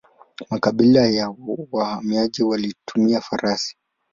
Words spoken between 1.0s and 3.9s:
ya wahamiaji walitumia farasi.